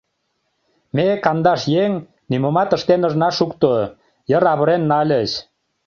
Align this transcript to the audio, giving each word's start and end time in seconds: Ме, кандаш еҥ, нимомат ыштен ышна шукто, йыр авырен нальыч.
Ме, 0.95 1.07
кандаш 1.25 1.61
еҥ, 1.83 1.91
нимомат 2.29 2.69
ыштен 2.77 3.01
ышна 3.09 3.29
шукто, 3.37 3.71
йыр 4.29 4.43
авырен 4.53 4.83
нальыч. 4.91 5.31